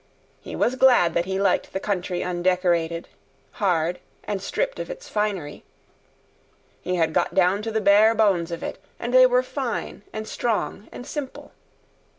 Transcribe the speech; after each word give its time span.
He 0.41 0.55
was 0.55 0.73
glad 0.73 1.13
that 1.13 1.25
he 1.25 1.39
liked 1.39 1.73
the 1.73 1.79
country 1.79 2.23
undecorated, 2.23 3.07
hard, 3.61 3.99
and 4.23 4.41
stripped 4.41 4.79
of 4.79 4.89
its 4.89 5.07
finery. 5.07 5.63
He 6.81 6.95
had 6.95 7.13
got 7.13 7.35
down 7.35 7.61
to 7.61 7.71
the 7.71 7.81
bare 7.81 8.15
bones 8.15 8.49
of 8.51 8.63
it, 8.63 8.83
and 8.99 9.13
they 9.13 9.27
were 9.27 9.43
fine 9.43 10.01
and 10.11 10.27
strong 10.27 10.87
and 10.91 11.05
simple. 11.05 11.51